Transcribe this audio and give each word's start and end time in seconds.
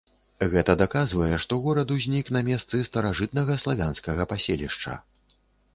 Гэта 0.53 0.75
даказвае, 0.81 1.29
што 1.43 1.59
горад 1.65 1.93
узнік 1.97 2.33
на 2.39 2.43
месцы 2.49 2.83
старажытнага 2.91 3.61
славянскага 3.67 4.21
паселішча. 4.35 4.99